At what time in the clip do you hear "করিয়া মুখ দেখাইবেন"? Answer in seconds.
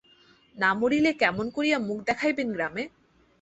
1.55-2.47